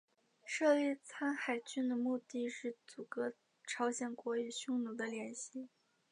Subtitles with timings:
[0.43, 3.33] 设立苍海郡的目的是阻隔
[3.67, 5.69] 朝鲜国与匈奴的联系。